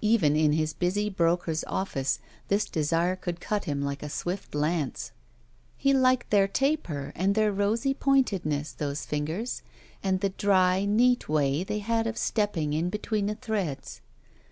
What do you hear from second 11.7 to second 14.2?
had of stepping in between the threads.